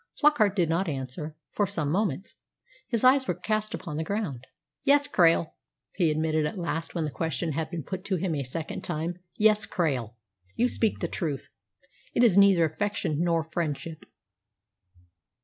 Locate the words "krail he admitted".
5.07-6.43